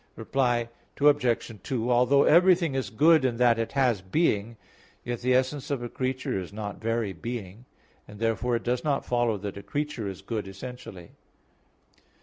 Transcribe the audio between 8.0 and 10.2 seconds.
and therefore it does not follow that a creature